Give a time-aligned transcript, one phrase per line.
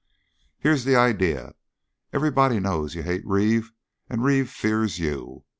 [0.57, 1.53] "Here's the idea.
[2.11, 3.71] Everybody knows you hate Reeve,
[4.09, 5.43] and Reeve fears you.